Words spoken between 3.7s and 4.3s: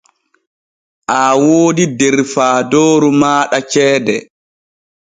ceede.